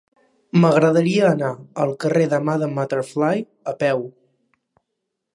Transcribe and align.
M'agradaria 0.61 1.25
anar 1.33 1.51
al 1.83 1.91
carrer 2.03 2.25
de 2.31 2.39
Madame 2.47 2.77
Butterfly 2.79 3.43
a 3.73 3.75
peu. 3.85 4.01